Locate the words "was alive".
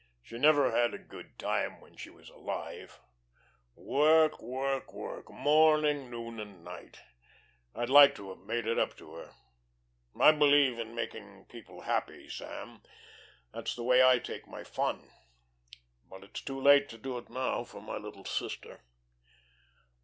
2.09-2.99